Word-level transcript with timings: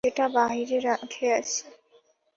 সেটা 0.05 0.25
বাইরে 0.35 0.77
রেখে 0.87 1.27
এসেছি। 1.33 1.63